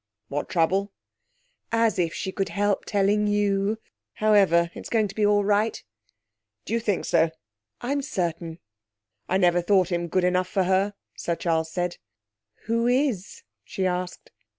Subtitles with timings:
[0.29, 0.91] 'What trouble?'
[1.71, 3.77] 'As if she could help telling you!
[4.13, 5.83] However, it's going to be all right.'
[6.65, 7.29] 'Do you think so?'
[7.81, 8.57] 'I'm certain.'
[9.29, 11.97] 'I never thought him good enough for her,' Sir Charles said.
[12.63, 14.31] 'Who is?' she asked.